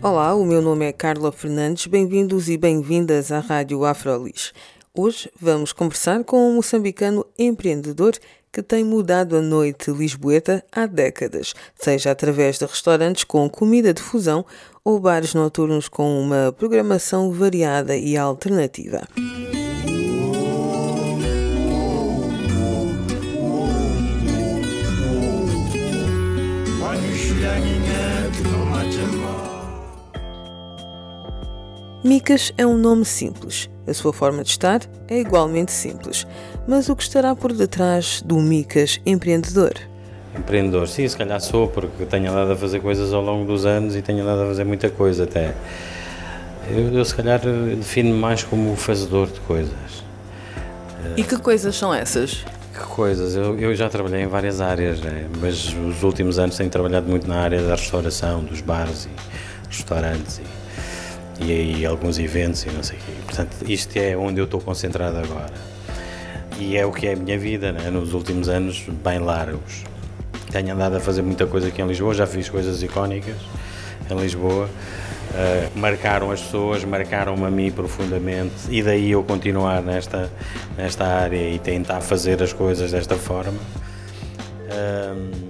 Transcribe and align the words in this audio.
Olá, 0.00 0.32
o 0.32 0.44
meu 0.44 0.62
nome 0.62 0.86
é 0.86 0.92
Carla 0.92 1.32
Fernandes. 1.32 1.88
Bem-vindos 1.88 2.48
e 2.48 2.56
bem-vindas 2.56 3.32
à 3.32 3.40
Rádio 3.40 3.84
Afrolis. 3.84 4.52
Hoje 4.94 5.28
vamos 5.40 5.72
conversar 5.72 6.22
com 6.22 6.48
um 6.48 6.54
moçambicano 6.54 7.26
empreendedor 7.36 8.12
que 8.52 8.62
tem 8.62 8.84
mudado 8.84 9.36
a 9.36 9.42
noite 9.42 9.90
lisboeta 9.90 10.64
há 10.70 10.86
décadas, 10.86 11.52
seja 11.74 12.12
através 12.12 12.58
de 12.58 12.64
restaurantes 12.64 13.24
com 13.24 13.50
comida 13.50 13.92
de 13.92 14.00
fusão 14.00 14.46
ou 14.84 15.00
bares 15.00 15.34
noturnos 15.34 15.88
com 15.88 16.20
uma 16.20 16.54
programação 16.56 17.32
variada 17.32 17.96
e 17.96 18.16
alternativa. 18.16 19.02
Micas 32.04 32.52
é 32.56 32.64
um 32.64 32.78
nome 32.78 33.04
simples. 33.04 33.68
A 33.84 33.92
sua 33.92 34.12
forma 34.12 34.44
de 34.44 34.50
estar 34.50 34.80
é 35.08 35.18
igualmente 35.18 35.72
simples. 35.72 36.28
Mas 36.66 36.88
o 36.88 36.94
que 36.94 37.02
estará 37.02 37.34
por 37.34 37.52
detrás 37.52 38.22
do 38.24 38.36
Micas 38.36 39.00
empreendedor? 39.04 39.72
Empreendedor, 40.38 40.86
sim, 40.86 41.08
se 41.08 41.16
calhar 41.16 41.40
sou, 41.40 41.66
porque 41.66 42.04
tenho 42.06 42.30
andado 42.30 42.52
a 42.52 42.56
fazer 42.56 42.78
coisas 42.78 43.12
ao 43.12 43.20
longo 43.20 43.44
dos 43.44 43.66
anos 43.66 43.96
e 43.96 44.02
tenho 44.02 44.22
andado 44.22 44.42
a 44.42 44.46
fazer 44.46 44.62
muita 44.62 44.88
coisa 44.88 45.24
até. 45.24 45.52
Eu, 46.70 46.92
eu 46.94 47.04
se 47.04 47.16
calhar 47.16 47.40
defino-me 47.40 48.16
mais 48.16 48.44
como 48.44 48.76
fazedor 48.76 49.26
de 49.26 49.40
coisas. 49.40 50.04
E 51.16 51.24
que 51.24 51.36
coisas 51.36 51.74
são 51.74 51.92
essas? 51.92 52.44
Que 52.72 52.84
coisas? 52.84 53.34
Eu, 53.34 53.58
eu 53.58 53.74
já 53.74 53.88
trabalhei 53.88 54.22
em 54.22 54.28
várias 54.28 54.60
áreas, 54.60 55.00
né? 55.00 55.26
mas 55.40 55.74
os 55.74 56.04
últimos 56.04 56.38
anos 56.38 56.56
tenho 56.56 56.70
trabalhado 56.70 57.08
muito 57.08 57.26
na 57.26 57.40
área 57.40 57.60
da 57.60 57.74
restauração, 57.74 58.44
dos 58.44 58.60
bares 58.60 59.06
e 59.06 59.68
restaurantes 59.68 60.38
e, 60.38 60.67
e 61.40 61.52
aí 61.52 61.86
alguns 61.86 62.18
eventos 62.18 62.64
e 62.64 62.70
não 62.70 62.82
sei 62.82 62.98
o 62.98 63.00
quê. 63.00 63.12
Portanto, 63.24 63.56
isto 63.68 63.96
é 63.96 64.16
onde 64.16 64.40
eu 64.40 64.44
estou 64.44 64.60
concentrado 64.60 65.18
agora. 65.18 65.52
E 66.58 66.76
é 66.76 66.84
o 66.84 66.92
que 66.92 67.06
é 67.06 67.12
a 67.12 67.16
minha 67.16 67.38
vida, 67.38 67.72
né? 67.72 67.88
nos 67.90 68.12
últimos 68.12 68.48
anos, 68.48 68.84
bem 69.04 69.18
largos. 69.18 69.84
Tenho 70.50 70.74
andado 70.74 70.96
a 70.96 71.00
fazer 71.00 71.22
muita 71.22 71.46
coisa 71.46 71.68
aqui 71.68 71.80
em 71.80 71.86
Lisboa, 71.86 72.14
já 72.14 72.26
fiz 72.26 72.48
coisas 72.48 72.82
icónicas 72.82 73.36
em 74.10 74.20
Lisboa. 74.20 74.68
Uh, 75.28 75.78
marcaram 75.78 76.30
as 76.30 76.40
pessoas, 76.40 76.82
marcaram-me 76.84 77.44
a 77.44 77.50
mim 77.50 77.70
profundamente 77.70 78.54
e 78.70 78.82
daí 78.82 79.10
eu 79.10 79.22
continuar 79.22 79.82
nesta, 79.82 80.32
nesta 80.76 81.04
área 81.04 81.50
e 81.50 81.58
tentar 81.58 82.00
fazer 82.00 82.42
as 82.42 82.52
coisas 82.52 82.92
desta 82.92 83.14
forma. 83.14 83.58
Uh, 84.64 85.47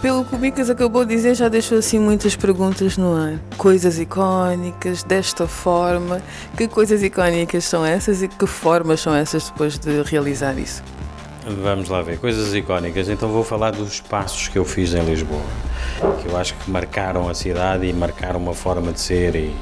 pelo 0.00 0.24
que 0.24 0.34
o 0.34 0.38
Micas 0.38 0.70
acabou 0.70 1.04
de 1.04 1.14
dizer, 1.14 1.34
já 1.34 1.48
deixou 1.48 1.78
assim 1.78 1.98
muitas 1.98 2.34
perguntas 2.34 2.96
no 2.96 3.14
ar. 3.14 3.38
Coisas 3.56 3.98
icónicas, 3.98 5.02
desta 5.02 5.46
forma. 5.46 6.22
Que 6.56 6.66
coisas 6.66 7.02
icónicas 7.02 7.64
são 7.64 7.84
essas 7.84 8.22
e 8.22 8.28
que 8.28 8.46
formas 8.46 9.00
são 9.00 9.14
essas 9.14 9.50
depois 9.50 9.78
de 9.78 10.02
realizar 10.02 10.58
isso? 10.58 10.82
Vamos 11.62 11.88
lá 11.88 12.00
ver. 12.00 12.18
Coisas 12.18 12.54
icónicas. 12.54 13.08
Então 13.08 13.28
vou 13.28 13.44
falar 13.44 13.72
dos 13.72 14.00
passos 14.00 14.48
que 14.48 14.58
eu 14.58 14.64
fiz 14.64 14.94
em 14.94 15.04
Lisboa, 15.04 15.42
que 16.22 16.28
eu 16.28 16.36
acho 16.36 16.54
que 16.54 16.70
marcaram 16.70 17.28
a 17.28 17.34
cidade 17.34 17.86
e 17.86 17.92
marcaram 17.92 18.40
uma 18.40 18.54
forma 18.54 18.92
de 18.92 19.00
ser. 19.00 19.34
E 19.34 19.54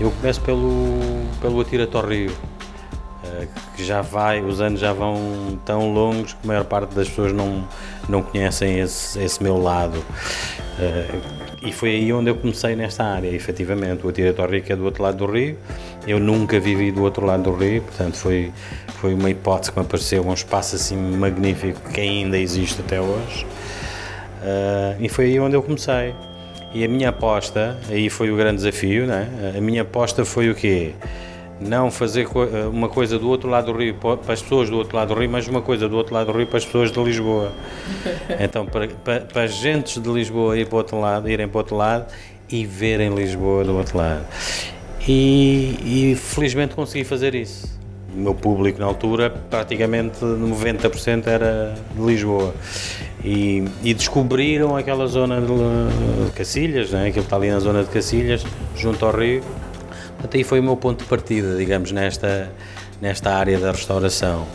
eu 0.00 0.10
começo 0.10 0.40
pelo, 0.40 0.98
pelo 1.40 1.60
Atira-te 1.60 1.96
ao 1.96 2.04
Rio 2.04 2.32
que 3.76 3.84
já 3.84 4.02
vai, 4.02 4.40
os 4.42 4.60
anos 4.60 4.80
já 4.80 4.92
vão 4.92 5.58
tão 5.64 5.92
longos 5.92 6.32
que 6.32 6.38
a 6.44 6.46
maior 6.46 6.64
parte 6.64 6.94
das 6.94 7.08
pessoas 7.08 7.32
não, 7.32 7.66
não 8.08 8.22
conhecem 8.22 8.80
esse, 8.80 9.18
esse 9.22 9.42
meu 9.42 9.58
lado. 9.58 9.98
Uh, 9.98 11.42
e 11.64 11.72
foi 11.72 11.90
aí 11.90 12.12
onde 12.12 12.30
eu 12.30 12.34
comecei 12.34 12.74
nesta 12.74 13.04
área, 13.04 13.28
efetivamente. 13.28 14.04
O 14.04 14.08
Atira 14.08 14.46
Rio 14.46 14.64
é 14.68 14.76
do 14.76 14.84
outro 14.84 15.02
lado 15.02 15.18
do 15.18 15.26
rio. 15.26 15.56
Eu 16.06 16.18
nunca 16.18 16.58
vivi 16.58 16.90
do 16.90 17.02
outro 17.02 17.24
lado 17.24 17.44
do 17.44 17.54
rio, 17.54 17.82
portanto 17.82 18.16
foi, 18.16 18.52
foi 19.00 19.14
uma 19.14 19.30
hipótese 19.30 19.70
que 19.70 19.78
me 19.78 19.84
apareceu, 19.84 20.26
um 20.26 20.34
espaço 20.34 20.74
assim 20.74 20.96
magnífico 20.96 21.80
que 21.90 22.00
ainda 22.00 22.36
existe 22.38 22.80
até 22.80 23.00
hoje. 23.00 23.46
Uh, 24.42 24.96
e 25.00 25.08
foi 25.08 25.26
aí 25.26 25.40
onde 25.40 25.54
eu 25.54 25.62
comecei. 25.62 26.14
E 26.74 26.84
a 26.84 26.88
minha 26.88 27.10
aposta, 27.10 27.78
aí 27.90 28.08
foi 28.08 28.30
o 28.30 28.36
grande 28.36 28.56
desafio, 28.56 29.06
né? 29.06 29.54
a 29.56 29.60
minha 29.60 29.82
aposta 29.82 30.24
foi 30.24 30.48
o 30.48 30.54
quê? 30.54 30.94
Não 31.62 31.90
fazer 31.90 32.26
eh, 32.26 32.66
uma 32.66 32.88
coisa 32.88 33.18
do 33.18 33.28
outro 33.28 33.48
lado 33.48 33.72
do 33.72 33.78
rio 33.78 33.94
para 33.94 34.32
as 34.32 34.42
pessoas 34.42 34.68
do 34.68 34.76
outro 34.76 34.96
lado 34.96 35.14
do 35.14 35.20
rio, 35.20 35.30
mas 35.30 35.46
uma 35.48 35.62
coisa 35.62 35.88
do 35.88 35.96
outro 35.96 36.14
lado 36.14 36.32
do 36.32 36.38
rio 36.38 36.46
para 36.46 36.58
as 36.58 36.64
pessoas 36.64 36.90
de 36.90 37.02
Lisboa. 37.02 37.52
Então, 38.40 38.66
para, 38.66 38.88
para, 38.88 39.20
para 39.20 39.42
as 39.42 39.54
gentes 39.54 40.02
de 40.02 40.08
Lisboa 40.08 40.58
ir 40.58 40.66
para 40.66 40.74
o 40.74 40.78
outro 40.78 41.00
lado, 41.00 41.28
irem 41.28 41.46
para 41.46 41.56
o 41.56 41.58
outro 41.58 41.76
lado 41.76 42.06
e 42.50 42.66
verem 42.66 43.14
Lisboa 43.14 43.64
do 43.64 43.76
outro 43.76 43.98
lado. 43.98 44.24
E, 45.06 46.12
e 46.12 46.16
felizmente 46.16 46.74
consegui 46.74 47.04
fazer 47.04 47.34
isso. 47.34 47.80
O 48.14 48.18
meu 48.18 48.34
público 48.34 48.78
na 48.78 48.86
altura, 48.86 49.30
praticamente 49.30 50.18
90% 50.20 51.26
era 51.26 51.74
de 51.94 52.02
Lisboa. 52.02 52.54
E, 53.24 53.64
e, 53.82 53.94
descobriram 53.94 54.76
aquela 54.76 55.06
zona 55.06 55.40
de, 55.40 55.46
de 55.46 56.32
Cacilhas, 56.32 56.90
né? 56.90 57.08
aquilo 57.08 57.14
que 57.14 57.20
está 57.20 57.36
ali 57.36 57.50
na 57.50 57.60
zona 57.60 57.84
de 57.84 57.90
Cacilhas, 57.90 58.44
junto 58.76 59.06
ao 59.06 59.12
rio 59.12 59.42
até 60.22 60.38
aí 60.38 60.44
foi 60.44 60.60
o 60.60 60.62
meu 60.62 60.76
ponto 60.76 61.02
de 61.02 61.08
partida, 61.08 61.56
digamos, 61.56 61.92
nesta, 61.92 62.50
nesta 63.00 63.34
área 63.34 63.58
da 63.58 63.72
restauração. 63.72 64.46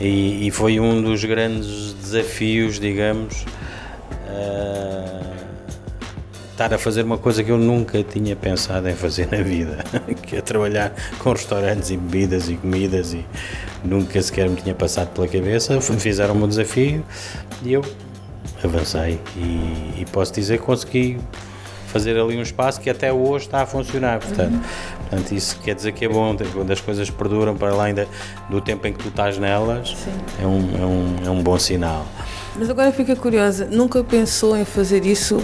E, 0.00 0.46
e 0.46 0.50
foi 0.50 0.80
um 0.80 1.02
dos 1.02 1.24
grandes 1.24 1.92
desafios, 1.94 2.78
digamos, 2.80 3.44
uh, 4.28 5.32
estar 6.50 6.72
a 6.74 6.78
fazer 6.78 7.02
uma 7.02 7.18
coisa 7.18 7.42
que 7.42 7.50
eu 7.50 7.58
nunca 7.58 8.02
tinha 8.02 8.36
pensado 8.36 8.88
em 8.88 8.94
fazer 8.94 9.28
na 9.30 9.42
vida, 9.42 9.84
que 10.22 10.36
é 10.36 10.40
trabalhar 10.40 10.92
com 11.18 11.32
restaurantes 11.32 11.90
e 11.90 11.96
bebidas 11.96 12.48
e 12.48 12.54
comidas 12.54 13.12
e 13.12 13.24
nunca 13.84 14.20
sequer 14.22 14.48
me 14.48 14.56
tinha 14.56 14.74
passado 14.74 15.08
pela 15.08 15.26
cabeça. 15.26 15.80
Fizeram 15.80 16.34
o 16.34 16.44
um 16.44 16.48
desafio 16.48 17.04
e 17.62 17.72
eu 17.72 17.82
avancei 18.62 19.20
e, 19.36 20.00
e 20.00 20.06
posso 20.12 20.32
dizer 20.32 20.58
que 20.58 20.64
consegui 20.64 21.18
fazer 21.92 22.18
ali 22.18 22.38
um 22.38 22.42
espaço 22.42 22.80
que 22.80 22.88
até 22.88 23.12
hoje 23.12 23.46
está 23.46 23.62
a 23.62 23.66
funcionar. 23.66 24.18
Portanto, 24.20 24.54
uhum. 24.54 24.62
Portanto 25.12 25.32
isso 25.32 25.58
quer 25.60 25.74
dizer 25.74 25.92
que 25.92 26.06
é 26.06 26.08
bom, 26.08 26.34
quando 26.54 26.70
as 26.70 26.80
coisas 26.80 27.10
perduram 27.10 27.54
para 27.54 27.70
além 27.70 27.94
do 28.48 28.60
tempo 28.62 28.86
em 28.86 28.94
que 28.94 28.98
tu 28.98 29.08
estás 29.08 29.36
nelas, 29.36 29.94
é 30.40 30.46
um, 30.46 30.70
é, 30.74 30.86
um, 30.86 31.26
é 31.26 31.30
um 31.30 31.42
bom 31.42 31.58
sinal. 31.58 32.06
Mas 32.56 32.70
agora 32.70 32.90
fica 32.92 33.14
curiosa, 33.14 33.66
nunca 33.66 34.02
pensou 34.02 34.56
em 34.56 34.64
fazer 34.64 35.04
isso? 35.04 35.38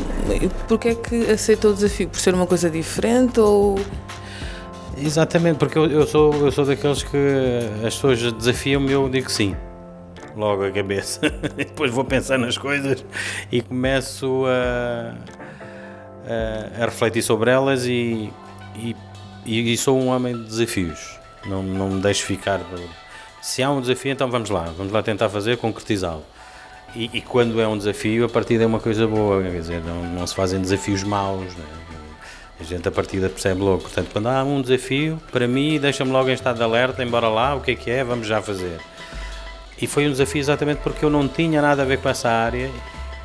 Porquê 0.66 0.88
é 0.88 0.94
que 0.94 1.30
aceitou 1.30 1.72
o 1.72 1.74
desafio? 1.74 2.08
Por 2.08 2.18
ser 2.18 2.34
uma 2.34 2.46
coisa 2.46 2.70
diferente 2.70 3.38
ou... 3.40 3.78
Exatamente, 4.96 5.58
porque 5.58 5.78
eu, 5.78 5.86
eu, 5.86 6.06
sou, 6.06 6.34
eu 6.34 6.50
sou 6.50 6.64
daqueles 6.64 7.02
que 7.02 7.16
as 7.86 7.94
pessoas 7.94 8.32
desafiam-me 8.32 8.88
e 8.88 8.92
eu 8.92 9.08
digo 9.08 9.30
sim 9.30 9.54
logo 10.34 10.64
a 10.64 10.70
cabeça. 10.70 11.20
Depois 11.56 11.90
vou 11.90 12.04
pensar 12.04 12.38
nas 12.38 12.56
coisas 12.56 13.04
e 13.52 13.60
começo 13.60 14.44
a, 14.46 15.14
a, 16.26 16.82
a 16.82 16.84
refletir 16.86 17.22
sobre 17.22 17.50
elas 17.50 17.86
e, 17.86 18.32
e, 18.76 18.96
e, 19.48 19.76
sou 19.76 19.98
um 19.98 20.08
homem 20.08 20.36
de 20.36 20.44
desafios. 20.44 21.18
Não, 21.46 21.62
não 21.62 21.88
me 21.88 22.00
deixo 22.02 22.24
ficar. 22.24 22.60
Se 23.40 23.62
há 23.62 23.70
um 23.70 23.80
desafio, 23.80 24.12
então 24.12 24.30
vamos 24.30 24.50
lá, 24.50 24.64
vamos 24.76 24.92
lá 24.92 25.02
tentar 25.02 25.28
fazer, 25.28 25.56
concretizá-lo. 25.56 26.24
E, 26.94 27.10
e, 27.12 27.20
quando 27.20 27.60
é 27.60 27.66
um 27.66 27.76
desafio, 27.76 28.24
a 28.24 28.28
partida 28.28 28.64
é 28.64 28.66
uma 28.66 28.80
coisa 28.80 29.06
boa, 29.06 29.42
quer 29.42 29.50
dizer, 29.50 29.82
não, 29.82 30.02
não 30.04 30.26
se 30.26 30.34
fazem 30.34 30.60
desafios 30.60 31.02
maus. 31.02 31.54
Né? 31.54 31.64
A 32.60 32.64
gente 32.64 32.86
a 32.88 32.90
partida 32.90 33.28
percebe 33.28 33.60
logo. 33.60 33.82
Portanto, 33.82 34.08
quando 34.12 34.26
há 34.26 34.42
um 34.42 34.60
desafio, 34.60 35.20
para 35.30 35.46
mim, 35.46 35.78
deixa-me 35.78 36.10
logo 36.10 36.28
em 36.28 36.32
estado 36.32 36.56
de 36.56 36.62
alerta, 36.62 37.02
embora 37.02 37.28
lá, 37.28 37.54
o 37.54 37.60
que 37.60 37.70
é 37.70 37.74
que 37.74 37.90
é, 37.90 38.02
vamos 38.02 38.26
já 38.26 38.42
fazer. 38.42 38.78
E 39.80 39.86
foi 39.86 40.06
um 40.06 40.10
desafio 40.10 40.40
exatamente 40.40 40.78
porque 40.78 41.04
eu 41.04 41.10
não 41.10 41.28
tinha 41.28 41.62
nada 41.62 41.82
a 41.82 41.84
ver 41.84 41.98
com 41.98 42.08
essa 42.08 42.28
área 42.28 42.70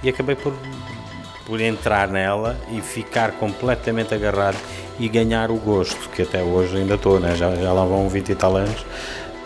e 0.04 0.10
acabei 0.10 0.36
por 0.36 0.54
por 1.46 1.60
entrar 1.60 2.08
nela 2.08 2.58
e 2.72 2.82
ficar 2.82 3.34
completamente 3.34 4.14
agarrado 4.14 4.58
e 5.00 5.08
ganhar 5.08 5.52
o 5.52 5.56
gosto, 5.56 6.10
que 6.10 6.22
até 6.22 6.42
hoje 6.42 6.78
ainda 6.78 6.96
estou, 6.96 7.20
né? 7.20 7.36
já, 7.36 7.54
já 7.56 7.74
lá 7.74 7.86
vão 7.86 8.08
20 8.08 8.30
e 8.30 8.36
tal 8.36 8.56
anos. 8.56 8.86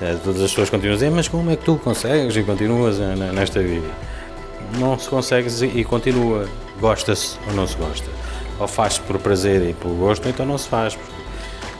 Eh, 0.02 0.16
todas 0.24 0.42
as 0.42 0.50
pessoas 0.52 0.70
continuam 0.70 0.94
a 0.94 0.98
dizer, 0.98 1.10
mas 1.10 1.28
como 1.28 1.50
é 1.50 1.56
que 1.56 1.64
tu 1.64 1.78
consegues 1.78 2.36
e 2.36 2.44
continuas 2.44 3.00
eh, 3.00 3.16
nesta 3.34 3.62
vida? 3.62 3.88
Não 4.78 4.98
se 5.00 5.10
consegue 5.10 5.50
e 5.66 5.84
continua, 5.84 6.48
gosta-se 6.80 7.38
ou 7.48 7.54
não 7.54 7.66
se 7.66 7.76
gosta. 7.78 8.06
ou 8.60 8.68
faz 8.68 8.98
por 8.98 9.18
prazer 9.20 9.70
e 9.70 9.74
por 9.74 9.90
gosto, 9.90 10.28
então 10.28 10.46
não 10.46 10.58
se 10.58 10.68
faz. 10.68 10.98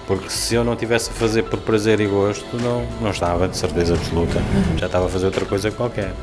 Porque 0.08 0.30
se 0.30 0.56
eu 0.56 0.64
não 0.64 0.76
tivesse 0.76 1.10
a 1.10 1.14
fazer 1.14 1.44
por 1.44 1.60
prazer 1.60 2.00
e 2.00 2.08
gosto, 2.08 2.46
não, 2.56 2.88
não 3.02 3.12
estava, 3.12 3.48
de 3.48 3.58
certeza 3.58 3.94
absoluta. 3.94 4.40
Já 4.78 4.86
estava 4.86 5.06
a 5.06 5.10
fazer 5.10 5.26
outra 5.26 5.46
coisa 5.46 5.70
qualquer. 5.70 6.14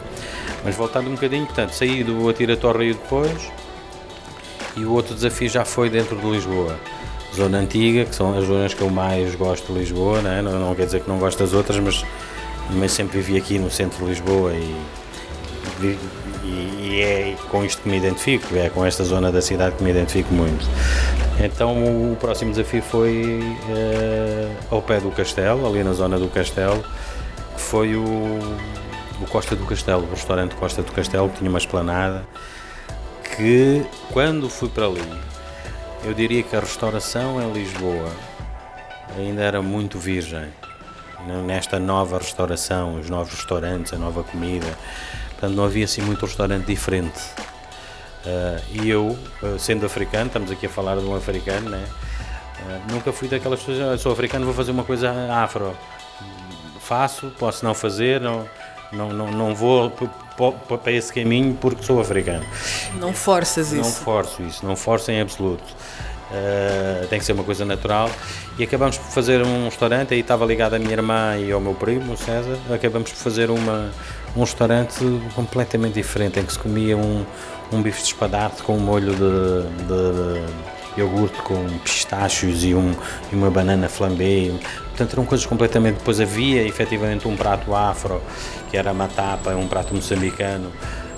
Mas 0.64 0.75
voltando 0.75 1.08
um 1.08 1.14
bocadinho, 1.14 1.44
portanto, 1.44 1.73
saí 1.73 2.02
do 2.02 2.26
Atira 2.29 2.55
Rio 2.55 2.94
depois 2.94 3.52
e 4.75 4.85
o 4.85 4.93
outro 4.93 5.14
desafio 5.14 5.49
já 5.49 5.64
foi 5.64 5.91
dentro 5.91 6.17
de 6.17 6.29
Lisboa. 6.29 6.76
Zona 7.34 7.58
antiga, 7.58 8.04
que 8.04 8.14
são 8.14 8.36
as 8.38 8.46
zonas 8.46 8.75
que 8.75 8.82
eu 8.82 8.90
mais 8.90 9.34
gosto 9.34 9.72
de 9.72 9.78
Lisboa, 9.78 10.22
né? 10.22 10.40
não, 10.40 10.58
não 10.58 10.75
quer 10.75 10.86
dizer 10.86 11.00
que 11.00 11.08
não 11.08 11.19
gosto 11.19 11.38
das 11.38 11.52
outras, 11.52 11.78
mas, 11.78 12.04
mas 12.70 12.92
sempre 12.92 13.20
vivi 13.20 13.36
aqui 13.36 13.58
no 13.58 13.70
centro 13.70 13.98
de 14.04 14.10
Lisboa 14.10 14.52
e, 14.52 14.76
e, 15.82 15.98
e 16.44 17.00
é 17.00 17.36
com 17.50 17.64
isto 17.64 17.82
que 17.82 17.88
me 17.88 17.96
identifico, 17.96 18.54
é 18.56 18.69
com 18.69 18.84
esta 18.84 19.02
zona 19.02 19.32
da 19.32 19.42
cidade 19.42 19.76
que 19.76 19.82
me 19.82 19.90
identifico 19.90 20.32
muito. 20.32 20.64
Então 21.42 22.12
o 22.12 22.16
próximo 22.16 22.52
desafio 22.52 22.82
foi 22.82 23.40
uh, 23.69 24.56
ao 24.70 24.81
pé 24.81 25.00
do 25.00 25.10
castelo, 25.10 25.66
ali 25.66 25.82
na 25.82 25.92
zona 25.92 26.19
do 26.19 26.28
castelo, 26.28 26.84
que 27.54 27.60
foi 27.60 27.96
o, 27.96 28.04
o 29.20 29.26
Costa 29.28 29.56
do 29.56 29.64
Castelo, 29.64 30.04
o 30.04 30.10
restaurante 30.10 30.54
Costa 30.54 30.82
do 30.82 30.92
Castelo, 30.92 31.28
que 31.28 31.38
tinha 31.38 31.50
uma 31.50 31.58
esplanada, 31.58 32.25
que 33.36 33.84
quando 34.12 34.48
fui 34.48 34.69
para 34.69 34.86
ali, 34.86 35.02
eu 36.05 36.12
diria 36.12 36.43
que 36.43 36.55
a 36.55 36.61
restauração 36.61 37.41
em 37.41 37.53
Lisboa 37.53 38.12
ainda 39.17 39.43
era 39.43 39.62
muito 39.62 39.99
virgem. 39.99 40.53
Nesta 41.47 41.79
nova 41.79 42.19
restauração, 42.19 43.01
os 43.01 43.09
novos 43.09 43.33
restaurantes, 43.33 43.95
a 43.95 43.97
nova 43.97 44.23
comida, 44.23 44.67
portanto 45.31 45.55
não 45.55 45.65
havia 45.65 45.87
assim 45.87 46.03
muito 46.03 46.27
restaurante 46.27 46.67
diferente. 46.67 47.21
Uh, 48.27 48.83
e 48.83 48.91
eu, 48.91 49.19
uh, 49.43 49.59
sendo 49.59 49.87
africano, 49.87 50.27
estamos 50.27 50.51
aqui 50.51 50.67
a 50.67 50.69
falar 50.69 50.97
de 50.97 51.05
um 51.05 51.17
africano, 51.17 51.71
né? 51.71 51.85
Uh, 52.61 52.93
nunca 52.93 53.11
fui 53.12 53.29
daquelas 53.29 53.61
pessoas, 53.61 53.81
ah, 53.81 53.99
sou 53.99 54.12
africano, 54.12 54.45
vou 54.45 54.55
fazer 54.55 54.73
uma 54.73 54.85
coisa 54.85 55.11
afro. 55.33 55.75
Faço, 56.81 57.33
posso 57.39 57.65
não 57.65 57.75
fazer, 57.75 58.21
não, 58.21 58.47
não, 58.93 59.11
não, 59.11 59.31
não 59.31 59.55
vou 59.55 59.91
para 60.36 60.92
esse 60.92 61.12
caminho 61.12 61.56
porque 61.60 61.82
sou 61.82 62.00
africano. 62.00 62.44
Não 62.94 63.12
forças 63.12 63.72
isso? 63.72 63.82
Não 63.82 63.90
forço 63.90 64.42
isso, 64.42 64.66
não 64.66 64.76
forço 64.76 65.10
em 65.10 65.20
absoluto. 65.20 65.64
Uh, 66.31 67.06
tem 67.06 67.19
que 67.19 67.25
ser 67.25 67.32
uma 67.32 67.44
coisa 67.44 67.64
natural. 67.64 68.10
E 68.58 68.64
acabamos 68.64 68.98
por 68.98 69.06
fazer 69.06 69.42
um 69.42 69.66
restaurante, 69.66 70.14
aí 70.14 70.20
estava 70.20 70.44
ligado 70.44 70.75
a 70.75 70.78
minha 70.78 70.92
irmã 70.92 71.36
e 71.36 71.52
ao 71.52 71.60
meu 71.60 71.75
primo, 71.75 72.14
o 72.14 72.16
César. 72.16 72.58
Acabamos 72.72 73.10
por 73.12 73.19
fazer 73.19 73.50
uma, 73.50 73.90
um 74.36 74.40
restaurante 74.40 74.98
completamente 75.34 75.94
diferente, 75.94 76.40
em 76.40 76.44
que 76.44 76.52
se 76.52 76.58
comia 76.58 76.96
um, 76.96 77.25
um 77.72 77.82
bife 77.82 78.00
de 78.00 78.08
espadarte 78.08 78.62
com 78.62 78.76
um 78.76 78.81
molho 78.81 79.12
de, 79.12 79.84
de 79.86 80.74
iogurte 80.96 81.41
com 81.43 81.67
pistachos 81.79 82.64
e, 82.64 82.75
um, 82.75 82.94
e 83.32 83.35
uma 83.35 83.50
banana 83.50 83.88
flambé. 83.88 84.50
Portanto, 84.88 85.12
eram 85.14 85.25
coisas 85.25 85.46
completamente. 85.46 85.96
Depois 85.96 86.20
havia 86.20 86.62
efetivamente 86.67 87.26
um 87.26 87.37
prato 87.37 87.75
afro, 87.75 88.23
que 88.70 88.76
era 88.76 88.93
matapa, 88.93 89.50
um 89.55 89.67
prato 89.67 89.94
moçambicano. 89.94 90.70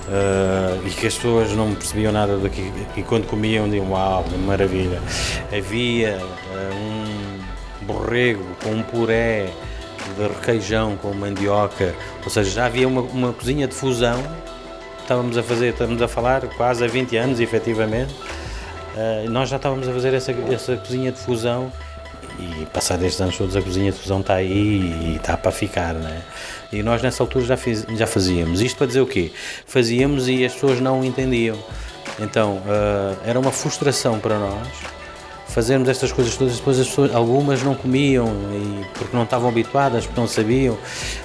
Uh, 0.08 0.86
e 0.86 0.90
que 0.90 1.08
as 1.08 1.16
pessoas 1.16 1.50
não 1.50 1.74
percebiam 1.74 2.12
nada 2.12 2.36
daqui 2.36 2.72
e 2.96 3.02
quando 3.02 3.26
comiam 3.26 3.64
diziam 3.64 3.90
uau, 3.90 4.24
maravilha. 4.46 5.02
Havia 5.52 6.18
uh, 6.18 6.74
um 6.76 7.84
borrego 7.86 8.44
com 8.62 8.70
um 8.70 8.82
puré 8.84 9.48
de 10.16 10.22
requeijão 10.28 10.96
com 10.96 11.12
mandioca, 11.12 11.92
ou 12.22 12.30
seja, 12.30 12.48
já 12.48 12.66
havia 12.66 12.86
uma, 12.86 13.00
uma 13.00 13.32
cozinha 13.32 13.66
de 13.66 13.74
fusão 13.74 14.22
estávamos 15.06 15.38
a 15.38 15.42
fazer, 15.42 15.68
estamos 15.68 16.02
a 16.02 16.08
falar 16.08 16.42
quase 16.56 16.84
há 16.84 16.88
20 16.88 17.16
anos, 17.16 17.40
efetivamente, 17.40 18.12
uh, 18.96 19.30
nós 19.30 19.48
já 19.48 19.56
estávamos 19.56 19.88
a 19.88 19.92
fazer 19.92 20.14
essa, 20.14 20.32
essa 20.32 20.76
cozinha 20.76 21.12
de 21.12 21.18
fusão 21.18 21.70
e 22.38 22.66
passar 22.66 23.02
estes 23.02 23.20
anos 23.20 23.36
todos 23.36 23.56
a 23.56 23.62
cozinha 23.62 23.90
de 23.92 23.98
fusão 23.98 24.20
está 24.20 24.34
aí 24.34 24.52
e 24.52 25.16
está 25.16 25.36
para 25.36 25.50
ficar, 25.50 25.94
né? 25.94 26.22
E 26.72 26.82
nós 26.82 27.00
nessa 27.02 27.22
altura 27.22 27.44
já, 27.44 27.56
fiz, 27.56 27.86
já 27.96 28.06
fazíamos. 28.06 28.60
Isto 28.60 28.78
para 28.78 28.86
dizer 28.86 29.00
o 29.00 29.06
quê? 29.06 29.32
Fazíamos 29.66 30.28
e 30.28 30.44
as 30.44 30.52
pessoas 30.52 30.80
não 30.80 31.04
entendiam. 31.04 31.56
Então, 32.18 32.56
uh, 32.56 33.16
era 33.24 33.38
uma 33.38 33.52
frustração 33.52 34.18
para 34.18 34.38
nós 34.38 34.95
fazermos 35.56 35.88
estas 35.88 36.12
coisas 36.12 36.36
todas, 36.36 36.58
depois 36.58 36.78
as 36.78 36.86
pessoas, 36.86 37.14
algumas 37.14 37.62
não 37.62 37.74
comiam 37.74 38.26
e, 38.52 38.84
porque 38.92 39.16
não 39.16 39.24
estavam 39.24 39.48
habituadas, 39.48 40.04
porque 40.04 40.20
não 40.20 40.28
sabiam. 40.28 40.76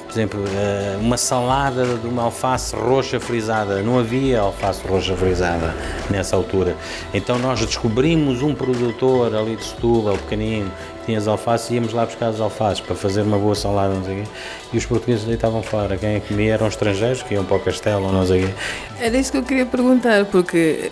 Por 0.06 0.14
exemplo, 0.14 0.44
eh, 0.56 0.98
uma 1.02 1.18
salada 1.18 1.86
de 1.98 2.08
uma 2.08 2.24
alface 2.24 2.74
roxa 2.74 3.20
frisada, 3.20 3.82
não 3.82 4.00
havia 4.00 4.40
alface 4.40 4.88
roxa 4.88 5.18
frisada 5.18 5.76
nessa 6.10 6.38
altura. 6.38 6.78
Então 7.14 7.38
nós 7.40 7.60
descobrimos 7.60 8.42
um 8.42 8.56
produtor 8.56 9.36
ali 9.36 9.58
de 9.58 9.66
Setúbal, 9.66 10.18
pequenino, 10.18 10.72
tinha 11.06 11.18
as 11.18 11.28
alfaces 11.28 11.70
e 11.70 11.74
íamos 11.76 11.92
lá 11.92 12.06
buscar 12.06 12.28
as 12.28 12.40
alfaces 12.40 12.80
para 12.80 12.96
fazer 12.96 13.24
uma 13.24 13.38
boa 13.38 13.56
salada, 13.56 13.94
não 13.94 14.04
sei 14.04 14.22
quê, 14.22 14.30
e 14.72 14.78
os 14.78 14.86
portugueses 14.86 15.26
deitavam 15.26 15.62
fora. 15.62 15.98
Quem 15.98 16.22
comia 16.22 16.54
eram 16.54 16.68
estrangeiros 16.68 17.22
que 17.24 17.34
iam 17.34 17.44
para 17.44 17.58
o 17.58 17.60
castelo, 17.60 18.12
não 18.12 18.26
sei 18.26 18.46
quê. 18.46 18.54
Era 19.00 19.18
isso 19.18 19.32
que 19.32 19.38
eu 19.38 19.44
queria 19.44 19.66
perguntar, 19.66 20.26
porque 20.26 20.92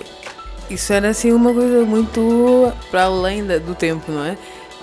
isso 0.70 0.94
era 0.94 1.10
assim 1.10 1.32
uma 1.32 1.54
coisa 1.54 1.84
muito 1.86 2.72
para 2.92 3.04
além 3.04 3.46
do 3.46 3.76
tempo, 3.76 4.12
não 4.12 4.24
é? 4.24 4.38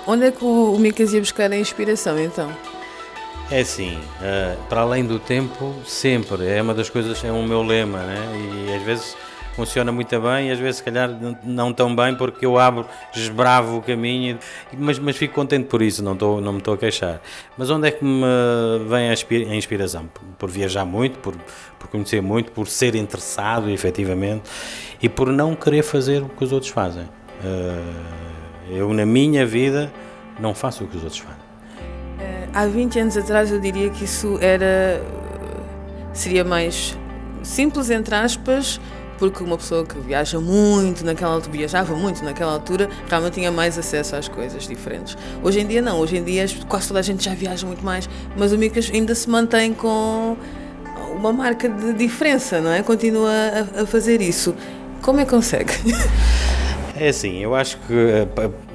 Onde 0.07 0.27
é 0.27 0.31
que 0.31 0.45
o, 0.45 0.77
Micas 0.79 1.13
ia 1.13 1.21
buscar 1.21 1.51
a 1.51 1.57
inspiração 1.57 2.19
então? 2.19 2.51
É 3.51 3.61
assim, 3.61 3.97
uh, 3.97 4.57
para 4.69 4.81
além 4.81 5.05
do 5.05 5.19
tempo, 5.19 5.75
sempre. 5.85 6.47
É 6.47 6.61
uma 6.61 6.75
das 6.75 6.91
coisas, 6.91 7.23
é 7.25 7.31
o 7.31 7.43
meu 7.43 7.63
lema, 7.63 7.99
né? 7.99 8.19
E 8.67 8.75
às 8.75 8.83
vezes 8.83 9.17
funciona 9.57 9.91
muito 9.91 10.21
bem 10.21 10.49
e 10.49 10.53
às 10.53 10.59
vezes 10.59 10.77
se 10.77 10.83
calhar 10.83 11.11
não 11.43 11.73
tão 11.73 11.97
bem 11.97 12.15
porque 12.15 12.45
eu 12.45 12.59
abro, 12.59 12.87
esbravo 13.15 13.79
o 13.79 13.83
caminho, 13.83 14.39
mas, 14.77 14.99
mas 14.99 15.17
fico 15.17 15.35
contente 15.35 15.65
por 15.65 15.81
isso, 15.81 16.05
não, 16.05 16.13
estou, 16.13 16.43
não 16.43 16.53
me 16.53 16.59
estou 16.59 16.75
a 16.75 16.79
queixar. 16.79 17.23
Mas 17.57 17.71
onde 17.71 17.89
é 17.89 17.91
que 17.91 18.05
me 18.05 18.23
vem 18.87 19.09
a 19.09 19.55
inspiração? 19.55 20.09
Por 20.39 20.51
viajar 20.51 20.85
muito, 20.85 21.19
por, 21.21 21.35
por 21.79 21.89
conhecer 21.89 22.21
muito, 22.21 22.53
por 22.53 22.69
ser 22.69 22.95
interessado 22.95 23.71
efetivamente 23.71 24.43
e 25.03 25.09
por 25.09 25.33
não 25.33 25.55
querer 25.55 25.83
fazer 25.83 26.23
o 26.23 26.29
que 26.29 26.45
os 26.45 26.53
outros 26.53 26.71
fazem. 26.71 27.09
Eh, 27.43 28.77
eu 28.79 28.93
na 28.93 29.07
minha 29.07 29.47
vida 29.47 29.91
não 30.39 30.55
faço 30.55 30.85
o 30.85 30.87
que 30.87 30.99
os 30.99 31.03
outros 31.03 31.21
fazem. 31.21 31.41
Eh, 32.21 32.49
há 32.53 32.67
20 32.67 32.99
anos 32.99 33.17
atrás 33.17 33.51
eu 33.51 33.59
diria 33.59 33.89
que 33.89 34.05
isso 34.05 34.39
era 34.41 35.03
seria 36.13 36.45
mais 36.45 36.97
simples 37.43 37.91
entre 37.91 38.15
aspas 38.15 38.81
porque 39.19 39.43
uma 39.43 39.57
pessoa 39.57 39.85
que 39.85 39.99
viaja 39.99 40.41
muito 40.41 41.05
naquela 41.05 41.35
altura, 41.35 41.53
viajava 41.53 41.95
muito 41.95 42.25
naquela 42.25 42.53
altura, 42.53 42.89
realmente 43.09 43.35
tinha 43.35 43.51
mais 43.51 43.79
acesso 43.79 44.17
às 44.17 44.29
coisas 44.29 44.67
diferentes. 44.67 45.17
Hoje 45.43 45.61
em 45.61 45.67
dia 45.67 45.83
não, 45.83 45.99
hoje 45.99 46.17
em 46.17 46.25
dia 46.25 46.47
quase 46.69 46.89
toda 46.89 47.01
a 47.01 47.03
gente 47.03 47.25
já 47.25 47.35
viaja 47.35 47.67
muito 47.67 47.85
mais, 47.85 48.09
mas 48.37 48.53
o 48.53 48.59
Micas 48.59 48.91
ainda 48.93 49.15
se 49.15 49.29
mantém 49.29 49.73
com 49.73 50.37
uma 51.15 51.33
marca 51.33 51.69
de 51.69 51.93
diferença, 51.93 52.61
não 52.61 52.71
é? 52.71 52.83
Continua 52.83 53.31
a, 53.77 53.83
a 53.83 53.87
fazer 53.87 54.21
isso. 54.21 54.55
Como 55.03 55.21
é 55.21 55.25
que 55.25 55.31
consegue? 55.31 55.73
É 56.99 57.09
assim, 57.09 57.43
eu 57.43 57.55
acho 57.55 57.77
que 57.87 57.93
eh, 57.93 58.27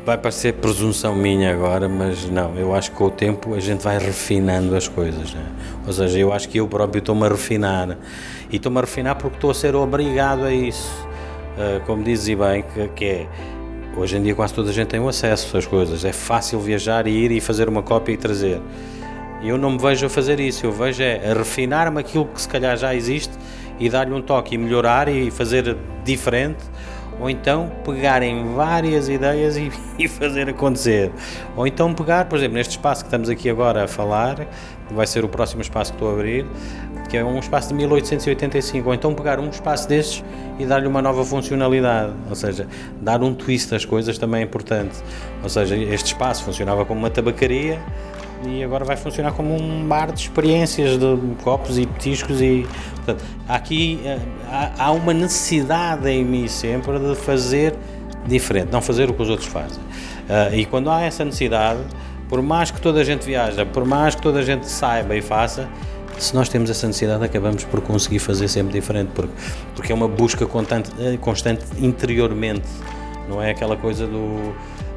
vai 0.06 0.18
parecer 0.18 0.54
presunção 0.54 1.16
minha 1.16 1.54
agora, 1.54 1.88
mas 1.88 2.28
não, 2.30 2.56
eu 2.56 2.74
acho 2.74 2.92
que 2.92 2.98
com 2.98 3.06
o 3.06 3.12
tempo 3.12 3.54
a 3.54 3.60
gente 3.60 3.84
vai 3.84 4.00
refinando 4.00 4.76
as 4.76 4.88
coisas, 4.88 5.34
né? 5.34 5.46
ou 5.86 5.94
seja, 5.94 6.18
eu 6.18 6.34
acho 6.34 6.50
que 6.50 6.60
eu 6.60 6.68
próprio 6.68 7.00
estou-me 7.00 7.26
a 7.26 7.30
refinar. 7.30 7.98
E 8.50 8.56
estou-me 8.56 8.80
a 8.80 8.82
refinar 8.82 9.16
porque 9.16 9.38
estou 9.38 9.52
a 9.52 9.54
ser 9.54 9.76
obrigado 9.76 10.44
a 10.44 10.54
isso, 10.54 10.90
uh, 11.56 11.86
como 11.86 12.04
dizes 12.04 12.36
bem, 12.36 12.64
que, 12.74 12.88
que, 12.90 13.06
é 13.06 13.28
hoje 13.96 14.18
em 14.18 14.24
dia 14.24 14.34
quase 14.34 14.54
toda 14.54 14.70
a 14.70 14.74
gente 14.74 14.88
tem 14.88 15.00
o 15.00 15.08
acesso 15.08 15.56
às 15.56 15.66
coisas, 15.66 16.04
é 16.04 16.14
fácil 16.14 16.60
viajar 16.60 17.06
e 17.08 17.12
ir 17.12 17.32
e 17.32 17.40
fazer 17.40 17.70
uma 17.70 17.84
cópia 17.84 18.14
e 18.14 18.18
trazer. 18.18 18.60
Eu 19.44 19.58
não 19.58 19.72
me 19.72 19.78
vejo 19.78 20.06
a 20.06 20.10
fazer 20.10 20.40
isso, 20.40 20.66
eu 20.66 20.72
vejo 20.72 21.02
é 21.02 21.32
a 21.32 21.34
refinar-me 21.34 22.00
aquilo 22.00 22.26
que 22.26 22.42
se 22.42 22.48
calhar 22.48 22.78
já 22.78 22.94
existe 22.94 23.34
e 23.80 23.90
dar-lhe 23.90 24.14
um 24.14 24.22
toque 24.22 24.56
e 24.56 24.58
melhorar 24.58 25.08
e 25.08 25.32
fazer 25.32 25.76
diferente 26.04 26.64
ou 27.22 27.30
então 27.30 27.72
pegar 27.86 28.24
em 28.24 28.54
várias 28.54 29.08
ideias 29.08 29.56
e, 29.58 29.72
e, 29.98 30.08
fazer 30.08 30.50
acontecer. 30.50 31.12
Ou 31.56 31.68
então 31.68 31.94
pegar, 31.94 32.26
por 32.26 32.38
exemplo, 32.38 32.56
neste 32.56 32.72
espaço 32.72 33.04
que 33.04 33.08
estamos 33.08 33.30
aqui 33.30 33.50
agora 33.50 33.84
a 33.84 33.88
falar, 33.88 34.48
vai 34.90 35.06
ser 35.06 35.24
o 35.24 35.30
próximo 35.30 35.62
espaço 35.62 35.92
que 35.92 35.98
estou 35.98 36.10
a 36.10 36.14
abrir, 36.14 36.46
que 37.10 37.18
é 37.18 37.24
um 37.24 37.40
espaço 37.40 37.70
de 37.70 37.76
1885, 37.76 38.88
ou 38.88 38.96
então 38.96 39.14
pegar 39.14 39.40
um 39.40 39.50
espaço 39.50 39.88
destes 39.88 40.24
e 40.58 40.66
dar-lhe 40.66 40.88
uma 40.88 41.02
nova 41.02 41.24
funcionalidade, 41.24 42.14
ou 42.28 42.36
seja, 42.36 42.68
dar 43.02 43.22
um 43.22 43.34
twist 43.34 43.74
às 43.76 43.86
coisas 43.86 44.18
também 44.18 44.42
é 44.42 44.44
importante. 44.44 44.98
Ou 45.44 45.50
seja, 45.50 45.76
este 45.76 46.08
espaço 46.08 46.44
funcionava 46.44 46.86
como 46.86 47.00
uma 47.00 47.10
tabacaria, 47.10 47.80
e 48.48 48.64
agora 48.64 48.84
vai 48.84 48.98
funcionar 48.98 49.32
como 49.34 49.56
um 49.56 49.88
bar 49.88 50.12
de 50.12 50.22
experiências 50.22 50.98
de 50.98 51.18
copos 51.44 51.78
e 51.78 51.86
petiscos 51.86 52.42
e 52.42 52.68
portanto, 52.96 53.24
aqui 53.48 54.00
eh, 54.04 54.20
há, 54.50 54.86
há 54.86 54.92
uma 54.92 55.14
necessidade 55.14 56.10
em 56.10 56.26
mim 56.26 56.48
sempre 56.48 56.98
de 57.00 57.16
fazer 57.16 57.76
diferente, 58.26 58.70
não 58.72 58.82
fazer 58.82 59.10
o 59.10 59.14
que 59.14 59.22
os 59.22 59.30
outros 59.30 59.48
fazem. 59.48 59.82
Uh, 59.82 60.56
e 60.56 60.66
quando 60.66 60.90
há 60.90 61.02
essa 61.02 61.26
necessidade, 61.26 61.80
por 62.30 62.42
mais 62.42 62.72
que 62.72 62.80
toda 62.80 63.02
a 63.02 63.04
gente 63.04 63.26
viaja, 63.26 63.66
por 63.66 63.86
mais 63.86 64.16
que 64.16 64.22
toda 64.22 64.40
a 64.40 64.44
gente 64.44 64.68
saiba 64.68 65.16
e 65.16 65.22
faça, 65.22 65.68
se 66.18 66.36
nós 66.36 66.48
temos 66.50 66.70
essa 66.70 66.86
necessidade, 66.86 67.24
acabamos 67.24 67.64
por 67.64 67.82
conseguir 67.82 68.20
fazer 68.20 68.48
sempre 68.48 68.74
diferente, 68.74 69.10
porque, 69.14 69.34
porque 69.76 69.92
é 69.92 69.96
uma 69.96 70.08
busca 70.08 70.46
constante, 70.46 70.92
eh, 71.00 71.18
constante 71.20 71.66
interiormente 71.80 72.68
Não 73.28 73.42
é 73.42 73.50
aquela 73.52 73.76
coisa 73.76 74.06
do 74.06 74.54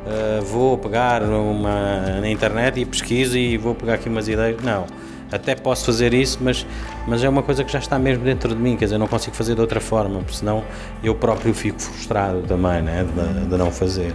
uh, 0.07 0.43
vou 0.45 0.79
pegar 0.79 1.23
uma, 1.23 2.21
na 2.21 2.29
internet 2.29 2.81
e 2.81 2.85
pesquiso 2.85 3.37
e 3.37 3.57
vou 3.57 3.75
pegar 3.75 3.95
aqui 3.95 4.09
umas 4.09 4.29
ideias. 4.29 4.63
Não. 4.63 4.87
Até 5.33 5.55
posso 5.57 5.87
fazer 5.87 6.15
isso, 6.15 6.39
mas, 6.41 6.65
mas 7.09 7.25
é 7.25 7.29
uma 7.29 7.43
coisa 7.43 7.65
que 7.65 7.73
já 7.73 7.79
está 7.79 7.99
mesmo 7.99 8.25
dentro 8.25 8.55
de 8.55 8.61
mim, 8.61 8.77
quer 8.77 8.85
dizer, 8.85 8.99
não 8.99 9.09
consigo 9.09 9.35
fazer 9.35 9.55
de 9.55 9.61
outra 9.61 9.81
forma, 9.81 10.21
porque 10.21 10.37
senão 10.37 10.63
eu 11.03 11.15
próprio 11.15 11.53
fico 11.53 11.81
frustrado 11.81 12.43
também 12.43 12.83
né, 12.83 13.05
de, 13.05 13.47
de 13.49 13.57
não 13.57 13.73
fazer. 13.73 14.15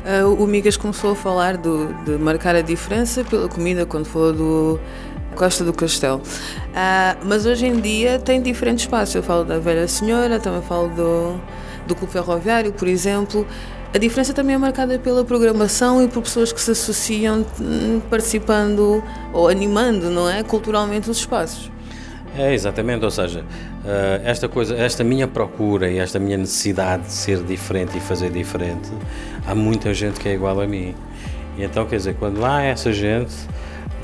Uh, 0.00 0.42
o 0.42 0.46
Migas 0.46 0.76
começou 0.76 1.12
a 1.12 1.14
falar 1.14 1.56
do, 1.56 1.92
de 2.04 2.12
marcar 2.12 2.56
a 2.56 2.62
diferença 2.62 3.22
pela 3.22 3.48
comida 3.48 3.84
quando 3.84 4.06
falou 4.06 4.32
do 4.32 4.80
Costa 5.36 5.62
do 5.62 5.72
Castelo. 5.72 6.18
Uh, 6.18 7.26
mas 7.26 7.44
hoje 7.44 7.66
em 7.66 7.78
dia 7.80 8.18
tem 8.18 8.40
diferentes 8.40 8.84
espaços. 8.84 9.14
Eu 9.14 9.22
falo 9.22 9.44
da 9.44 9.58
Velha 9.58 9.86
Senhora, 9.86 10.40
também 10.40 10.62
falo 10.62 10.88
do, 10.88 11.40
do 11.86 11.94
Clube 11.94 12.12
Ferroviário, 12.12 12.72
por 12.72 12.88
exemplo. 12.88 13.46
A 13.92 13.98
diferença 13.98 14.32
também 14.32 14.54
é 14.54 14.58
marcada 14.58 14.98
pela 14.98 15.24
programação 15.24 16.02
e 16.02 16.08
por 16.08 16.22
pessoas 16.22 16.52
que 16.52 16.60
se 16.60 16.70
associam 16.70 17.44
hum, 17.60 18.00
participando 18.08 19.02
ou 19.32 19.48
animando, 19.48 20.10
não 20.10 20.30
é, 20.30 20.44
culturalmente 20.44 21.10
os 21.10 21.18
espaços. 21.18 21.70
É, 22.36 22.54
exatamente, 22.54 23.04
ou 23.04 23.10
seja, 23.10 23.44
eh, 23.84 24.20
esta 24.24 24.48
coisa, 24.48 24.76
esta 24.76 25.02
minha 25.02 25.26
procura 25.26 25.90
e 25.90 25.98
esta 25.98 26.18
minha 26.20 26.36
necessidade 26.36 27.02
de 27.04 27.12
ser 27.12 27.42
diferente 27.42 27.98
e 27.98 28.00
fazer 28.00 28.30
diferente, 28.30 28.88
há 29.44 29.54
muita 29.54 29.92
gente 29.92 30.20
que 30.20 30.28
é 30.28 30.34
igual 30.34 30.60
a 30.60 30.66
mim. 30.66 30.94
E 31.58 31.64
então, 31.64 31.84
quer 31.86 31.96
dizer, 31.96 32.14
quando 32.14 32.44
há 32.44 32.62
essa 32.62 32.92
gente, 32.92 33.34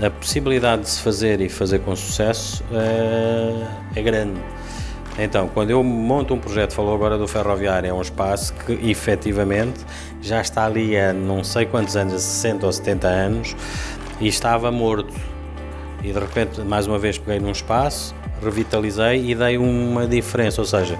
a 0.02 0.10
possibilidade 0.10 0.82
de 0.82 0.88
se 0.90 1.00
fazer 1.00 1.40
e 1.40 1.48
fazer 1.48 1.78
com 1.80 1.94
sucesso 1.94 2.64
é, 2.72 4.00
é 4.00 4.02
grande. 4.02 4.40
Então, 5.18 5.48
quando 5.48 5.70
eu 5.70 5.82
monto 5.82 6.34
um 6.34 6.38
projeto, 6.38 6.72
falou 6.72 6.94
agora 6.94 7.16
do 7.16 7.26
ferroviário, 7.26 7.88
é 7.88 7.92
um 7.92 8.02
espaço 8.02 8.52
que 8.52 8.72
efetivamente 8.90 9.80
já 10.20 10.42
está 10.42 10.66
ali 10.66 10.96
há 10.96 11.12
não 11.12 11.42
sei 11.42 11.64
quantos 11.64 11.96
anos, 11.96 12.20
60 12.20 12.66
ou 12.66 12.72
70 12.72 13.08
anos, 13.08 13.56
e 14.20 14.28
estava 14.28 14.70
morto. 14.70 15.14
E 16.02 16.12
de 16.12 16.18
repente, 16.18 16.60
mais 16.60 16.86
uma 16.86 16.98
vez, 16.98 17.16
peguei 17.16 17.40
num 17.40 17.50
espaço, 17.50 18.14
revitalizei 18.42 19.30
e 19.30 19.34
dei 19.34 19.56
uma 19.56 20.06
diferença, 20.06 20.60
ou 20.60 20.66
seja, 20.66 20.98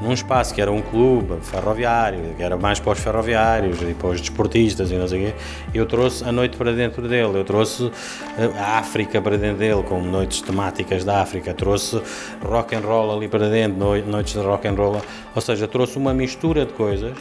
num 0.00 0.12
espaço 0.12 0.54
que 0.54 0.60
era 0.60 0.70
um 0.70 0.82
clube 0.82 1.38
ferroviário, 1.42 2.34
que 2.36 2.42
era 2.42 2.56
mais 2.56 2.80
para 2.80 2.92
os 2.92 2.98
ferroviários 2.98 3.80
e 3.82 3.94
para 3.94 4.08
os 4.08 4.20
desportistas 4.20 4.90
e 4.90 4.94
não 4.94 5.08
sei 5.08 5.22
o 5.22 5.26
quê, 5.26 5.34
eu 5.74 5.86
trouxe 5.86 6.24
a 6.24 6.32
noite 6.32 6.56
para 6.56 6.72
dentro 6.72 7.08
dele, 7.08 7.38
eu 7.38 7.44
trouxe 7.44 7.90
eh, 8.38 8.50
a 8.58 8.78
África 8.78 9.20
para 9.20 9.36
dentro 9.36 9.58
dele, 9.58 9.82
com 9.82 10.00
noites 10.02 10.40
temáticas 10.40 11.04
da 11.04 11.20
África, 11.20 11.54
trouxe 11.54 12.00
rock 12.44 12.74
and 12.74 12.80
roll 12.80 13.16
ali 13.16 13.28
para 13.28 13.48
dentro, 13.48 13.78
noites 13.78 14.34
de 14.34 14.40
rock 14.40 14.66
and 14.68 14.74
roll, 14.74 15.00
ou 15.34 15.40
seja, 15.40 15.66
trouxe 15.68 15.96
uma 15.96 16.12
mistura 16.12 16.66
de 16.66 16.72
coisas 16.72 17.16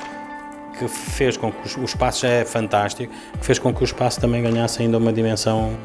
que 0.78 0.88
fez 0.88 1.38
com 1.38 1.52
que 1.52 1.80
o 1.80 1.86
espaço 1.86 2.22
já 2.22 2.30
é 2.30 2.46
fantástico, 2.46 3.14
que 3.40 3.46
fez 3.46 3.60
com 3.60 3.74
que 3.74 3.84
o 3.84 3.86
espaço 3.86 4.20
também 4.20 4.42
ganhasse 4.42 4.82
ainda 4.82 4.98
uma 4.98 5.14
dimensão 5.14 5.78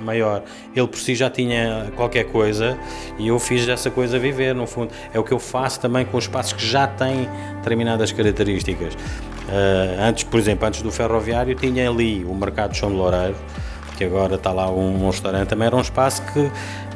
maior. 0.00 0.42
Ele 0.74 0.86
por 0.86 0.98
si 0.98 1.14
já 1.14 1.30
tinha 1.30 1.92
qualquer 1.96 2.24
coisa 2.24 2.78
e 3.18 3.28
eu 3.28 3.38
fiz 3.38 3.68
essa 3.68 3.90
coisa 3.90 4.18
viver, 4.18 4.54
no 4.54 4.66
fundo. 4.66 4.92
É 5.12 5.18
o 5.18 5.24
que 5.24 5.32
eu 5.32 5.38
faço 5.38 5.80
também 5.80 6.04
com 6.04 6.16
os 6.16 6.24
espaços 6.24 6.52
que 6.52 6.64
já 6.64 6.86
têm 6.86 7.28
determinadas 7.56 8.12
características. 8.12 8.94
Uh, 8.94 10.00
antes, 10.00 10.24
por 10.24 10.38
exemplo, 10.38 10.66
antes 10.66 10.82
do 10.82 10.92
ferroviário, 10.92 11.54
tinha 11.54 11.88
ali 11.88 12.24
o 12.24 12.34
Mercado 12.34 12.72
de 12.72 12.78
Chão 12.78 12.90
de 12.90 12.96
Loureiro, 12.96 13.34
que 13.96 14.04
agora 14.04 14.36
está 14.36 14.52
lá 14.52 14.70
um, 14.70 15.04
um 15.04 15.10
restaurante, 15.10 15.48
também 15.48 15.66
era 15.66 15.76
um 15.76 15.80
espaço 15.80 16.22
que, 16.32 16.50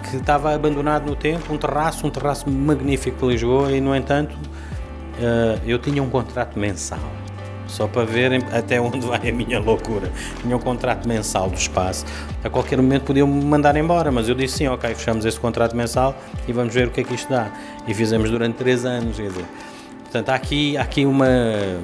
que 0.08 0.16
estava 0.16 0.54
abandonado 0.54 1.04
no 1.06 1.16
tempo, 1.16 1.52
um 1.52 1.58
terraço, 1.58 2.06
um 2.06 2.10
terraço 2.10 2.48
magnífico 2.48 3.26
de 3.26 3.32
Lisboa 3.32 3.72
e, 3.72 3.80
no 3.80 3.94
entanto, 3.94 4.34
uh, 4.34 5.60
eu 5.66 5.78
tinha 5.78 6.02
um 6.02 6.08
contrato 6.08 6.58
mensal 6.58 7.00
só 7.74 7.88
para 7.88 8.04
verem 8.04 8.40
até 8.52 8.80
onde 8.80 9.04
vai 9.04 9.28
a 9.28 9.32
minha 9.32 9.58
loucura. 9.58 10.10
Tinha 10.40 10.56
um 10.56 10.60
contrato 10.60 11.06
mensal 11.08 11.50
do 11.50 11.56
espaço, 11.56 12.06
a 12.42 12.48
qualquer 12.48 12.76
momento 12.76 13.04
podiam 13.04 13.26
me 13.26 13.44
mandar 13.44 13.76
embora, 13.76 14.12
mas 14.12 14.28
eu 14.28 14.34
disse 14.34 14.58
sim, 14.58 14.68
ok, 14.68 14.94
fechamos 14.94 15.24
esse 15.24 15.38
contrato 15.38 15.76
mensal 15.76 16.16
e 16.46 16.52
vamos 16.52 16.72
ver 16.72 16.88
o 16.88 16.90
que 16.90 17.00
é 17.00 17.04
que 17.04 17.14
isto 17.14 17.28
dá. 17.28 17.52
E 17.86 17.92
fizemos 17.92 18.30
durante 18.30 18.56
três 18.56 18.84
anos, 18.84 19.16
quer 19.16 19.28
dizer. 19.28 19.44
Portanto, 20.14 20.28
há 20.28 20.36
aqui, 20.36 20.76
há 20.76 20.82
aqui 20.82 21.04
uma 21.04 21.26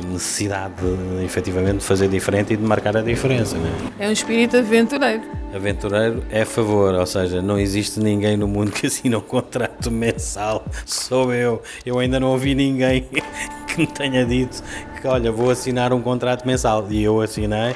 necessidade, 0.08 0.74
de, 0.76 1.24
efetivamente, 1.24 1.78
de 1.78 1.84
fazer 1.84 2.06
diferente 2.06 2.52
e 2.52 2.56
de 2.56 2.62
marcar 2.62 2.96
a 2.96 3.02
diferença. 3.02 3.56
É, 3.98 4.06
é 4.06 4.08
um 4.08 4.12
espírito 4.12 4.56
aventureiro. 4.56 5.22
Aventureiro 5.52 6.22
é 6.30 6.44
favor, 6.44 6.94
ou 6.94 7.06
seja, 7.06 7.42
não 7.42 7.58
existe 7.58 7.98
ninguém 7.98 8.36
no 8.36 8.46
mundo 8.46 8.70
que 8.70 8.86
assina 8.86 9.18
um 9.18 9.20
contrato 9.20 9.90
mensal, 9.90 10.64
sou 10.86 11.34
eu. 11.34 11.60
Eu 11.84 11.98
ainda 11.98 12.20
não 12.20 12.28
ouvi 12.28 12.54
ninguém 12.54 13.08
que 13.66 13.80
me 13.80 13.86
tenha 13.88 14.24
dito 14.24 14.62
que, 15.00 15.08
olha, 15.08 15.32
vou 15.32 15.50
assinar 15.50 15.92
um 15.92 16.00
contrato 16.00 16.46
mensal. 16.46 16.86
E 16.90 17.02
eu 17.02 17.20
assinei. 17.20 17.74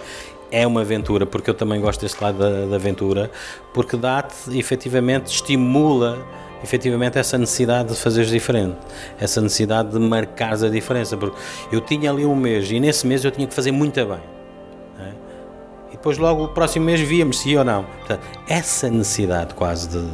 É 0.51 0.67
uma 0.67 0.83
aventura, 0.83 1.27
porque 1.27 1.51
eu 1.51 1.55
também 1.55 1.81
gosto 1.81 2.03
deste 2.03 2.23
lado 2.23 2.39
da, 2.39 2.67
da 2.67 2.77
aventura, 2.77 3.31
porque 3.73 3.97
dá-te, 3.97 4.57
efetivamente, 4.57 5.27
estimula 5.27 6.25
efetivamente 6.63 7.19
essa 7.19 7.37
necessidade 7.37 7.91
de 7.91 7.97
fazeres 7.97 8.31
diferente, 8.31 8.77
essa 9.21 9.41
necessidade 9.41 9.91
de 9.91 9.99
marcares 9.99 10.63
a 10.63 10.69
diferença, 10.71 11.17
porque 11.17 11.37
eu 11.71 11.81
tinha 11.81 12.11
ali 12.11 12.25
um 12.25 12.35
mês 12.35 12.71
e 12.71 12.81
nesse 12.81 13.07
mês 13.07 13.25
eu 13.25 13.31
tinha 13.31 13.47
que 13.47 13.53
fazer 13.53 13.71
muito 13.71 13.95
bem. 14.07 14.19
É? 14.99 15.13
E 15.91 15.93
depois 15.93 16.17
logo 16.19 16.45
o 16.45 16.49
próximo 16.49 16.87
mês 16.87 17.01
víamos 17.01 17.41
se 17.41 17.55
ou 17.57 17.65
não. 17.65 17.85
Portanto, 17.85 18.23
essa 18.49 18.89
necessidade 18.89 19.55
quase 19.55 19.89
de, 19.89 20.07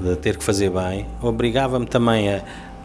de 0.00 0.16
ter 0.16 0.36
que 0.36 0.42
fazer 0.42 0.70
bem 0.70 1.06
obrigava-me 1.22 1.86
também 1.86 2.34
a, 2.34 2.42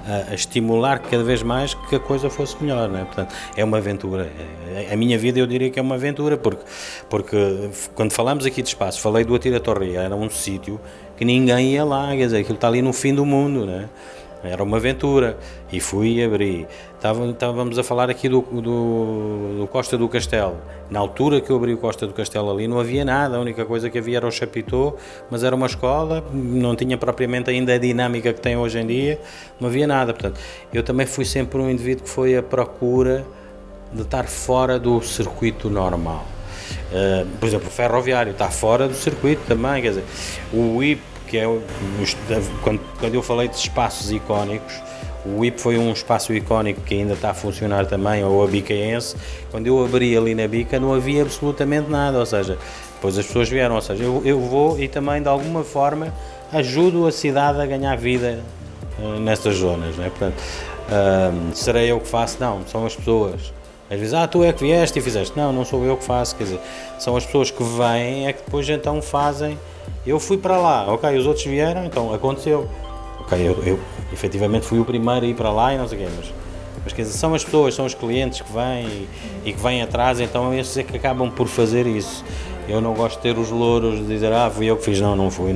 a, 0.08 0.32
a, 0.32 0.36
estimular 0.36 1.00
cada 1.00 1.24
vez 1.24 1.44
mais 1.44 1.74
que 1.74 1.96
a 1.96 2.00
coisa 2.00 2.30
fosse 2.30 2.56
melhor, 2.62 2.90
não 2.90 3.00
é? 3.00 3.06
Portanto, 3.06 3.34
é 3.56 3.64
uma 3.64 3.78
aventura. 3.78 4.32
É, 4.74 4.94
a 4.94 4.98
minha 4.98 5.18
vida 5.18 5.40
eu 5.40 5.48
diria 5.48 5.70
que 5.70 5.80
é 5.80 5.82
uma 5.82 5.96
aventura, 5.96 6.38
porque, 6.38 6.64
porque 7.10 7.70
quando 7.96 8.12
falamos 8.12 8.46
aqui 8.46 8.62
de 8.62 8.70
espaço, 8.70 9.02
falei 9.02 9.24
do 9.24 9.36
Atira 9.36 9.60
Torria, 9.60 10.02
era 10.02 10.16
um 10.16 10.30
sítio 10.30 10.80
que 11.18 11.26
ninguém 11.26 11.74
ia 11.74 11.84
lá, 11.84 12.10
quer 12.16 12.26
dizer, 12.26 12.38
aquilo 12.40 12.56
está 12.56 12.68
ali 12.68 12.82
no 12.82 12.94
fim 12.94 13.14
do 13.14 13.26
mundo, 13.26 13.66
não 13.66 13.74
é? 13.74 13.90
Era 14.44 14.64
uma 14.64 14.78
aventura. 14.78 15.38
E 15.72 15.80
fui 15.80 16.16
e 16.16 16.24
abri. 16.24 16.68
Estávamos 16.96 17.78
a 17.78 17.84
falar 17.84 18.10
aqui 18.10 18.28
do, 18.30 18.42
do, 18.42 19.60
do, 19.60 19.68
Costa 19.72 19.98
do 19.98 20.08
Castelo. 20.08 20.58
Na 20.90 21.00
altura 21.00 21.42
que 21.42 21.50
eu 21.50 21.56
abri 21.56 21.74
o 21.74 21.78
Costa 21.78 22.08
do 22.08 22.14
Castelo 22.14 22.50
ali, 22.50 22.68
não 22.68 22.80
havia 22.80 23.04
nada. 23.06 23.38
A 23.38 23.40
única 23.40 23.66
coisa 23.66 23.90
que 23.90 23.98
havia 23.98 24.18
era 24.18 24.28
o 24.28 24.32
Chapitão, 24.32 24.96
mas 25.30 25.44
era 25.44 25.56
uma 25.56 25.68
escola, 25.68 26.24
não 26.34 26.76
tinha 26.76 26.98
propriamente 26.98 27.50
ainda 27.50 27.74
a 27.74 27.78
dinâmica 27.78 28.34
que 28.34 28.42
tem 28.42 28.58
hoje 28.58 28.80
em 28.80 28.88
dia, 28.88 29.20
não 29.60 29.70
havia 29.70 29.86
nada. 29.86 30.14
Portanto, 30.14 30.40
eu 30.74 30.84
também 30.84 31.06
fui 31.06 31.26
sempre 31.26 31.60
um 31.60 31.70
indivíduo 31.70 32.04
que 32.04 32.10
foi 32.10 32.36
à 32.36 32.42
procura 32.42 33.26
de 33.94 34.02
estar 34.02 34.28
fora 34.28 34.80
do 34.80 35.02
circuito 35.02 35.70
normal. 35.70 36.26
Uh, 36.92 37.26
por 37.40 37.48
exemplo, 37.48 37.68
o 37.68 37.72
ferroviário 37.72 38.32
está 38.32 38.50
fora 38.50 38.88
do 38.88 38.94
circuito 38.94 39.42
também, 39.48 39.82
quer 39.82 39.90
dizer, 39.90 40.04
o 40.52 40.84
IP 40.84 41.02
que 41.30 41.38
é 41.38 41.46
quando, 42.64 42.82
quando 43.00 43.14
eu 43.14 43.22
falei 43.22 43.48
de 43.48 43.56
espaços 43.56 44.12
icónicos, 44.12 44.74
o 45.26 45.44
IP 45.46 45.60
foi 45.60 45.78
um 45.78 45.92
espaço 45.92 46.34
icónico 46.34 46.82
que 46.82 46.96
ainda 46.96 47.14
está 47.14 47.32
a 47.32 47.34
funcionar 47.34 47.86
também, 47.86 48.24
ou 48.24 48.44
a 48.44 48.48
Bicaense. 48.48 49.16
Quando 49.52 49.68
eu 49.68 49.84
abri 49.84 50.18
ali 50.18 50.34
na 50.34 50.48
Bica 50.48 50.80
não 50.80 50.94
havia 50.94 51.22
absolutamente 51.22 51.90
nada, 51.90 52.18
ou 52.18 52.26
seja, 52.26 52.58
depois 52.96 53.18
as 53.18 53.26
pessoas 53.26 53.50
vieram, 53.50 53.76
ou 53.76 53.82
seja, 53.82 54.04
eu, 54.04 54.22
eu 54.26 54.40
vou 54.40 54.80
e 54.80 54.88
também 54.88 55.22
de 55.22 55.28
alguma 55.28 55.64
forma 55.64 56.14
ajudo 56.52 57.06
a 57.06 57.12
cidade 57.12 57.62
a 57.62 57.66
ganhar 57.66 57.96
vida 57.98 58.40
uh, 58.98 59.20
nessas 59.20 59.58
zonas, 59.58 59.96
não 59.98 60.06
é? 60.06 60.10
Portanto, 60.10 60.42
serei 61.54 61.92
eu 61.92 62.00
que 62.00 62.08
faço? 62.08 62.38
Não, 62.40 62.66
são 62.66 62.86
as 62.86 62.96
pessoas. 62.96 63.54
Às 63.90 64.00
vezes, 64.00 64.14
ah, 64.14 64.28
tu 64.28 64.44
é 64.44 64.54
que 64.54 64.64
vieste 64.64 65.00
e 65.00 65.02
fizeste. 65.02 65.36
Não, 65.38 65.52
não 65.52 65.66
sou 65.66 65.84
eu 65.84 65.98
que 65.98 66.04
faço, 66.04 66.36
quer 66.36 66.44
dizer, 66.44 66.60
são 67.00 67.16
as 67.16 67.26
pessoas 67.26 67.52
que 67.52 67.64
vêm 67.64 68.28
é 68.28 68.34
que 68.34 68.44
depois 68.44 68.68
então 68.70 69.02
fazem 69.02 69.58
eu 70.06 70.20
fui 70.20 70.38
para 70.38 70.58
lá, 70.58 70.92
ok, 70.92 71.18
os 71.18 71.26
outros 71.26 71.46
vieram, 71.46 71.86
então 71.86 72.14
aconteceu. 72.14 72.68
Ok, 73.20 73.38
eu, 73.38 73.64
eu 73.64 73.80
efetivamente 74.12 74.66
fui 74.66 74.80
o 74.80 74.86
primeiro 74.86 75.26
a 75.26 75.30
ir 75.30 75.36
para 75.36 75.52
lá 75.52 75.74
e 75.74 75.78
não 75.78 75.88
sei 75.88 76.00
o 76.00 76.02
quê, 76.02 76.08
mas, 76.18 76.34
mas 76.84 76.94
quer 76.94 77.02
dizer, 77.04 77.18
são 77.18 77.34
as 77.34 77.44
pessoas, 77.44 77.76
são 77.76 77.86
os 77.86 77.94
clientes 77.94 78.42
que 78.42 78.52
vêm 78.52 78.88
e, 78.88 79.10
e 79.46 79.54
que 79.54 79.62
vêm 79.62 79.82
atrás, 79.82 80.20
então 80.20 80.54
esses 80.54 80.78
é 80.78 80.84
que 80.84 80.96
acabam 80.96 81.30
por 81.30 81.48
fazer 81.48 81.86
isso. 81.86 82.24
Eu 82.68 82.80
não 82.82 82.94
gosto 82.94 83.16
de 83.16 83.24
ter 83.24 83.38
os 83.38 83.50
louros 83.50 83.98
de 83.98 84.06
dizer, 84.06 84.32
ah, 84.32 84.50
fui 84.50 84.68
eu 84.68 84.78
que 84.78 84.84
fiz, 84.84 85.02
não, 85.02 85.16
não 85.16 85.32
fui. 85.32 85.52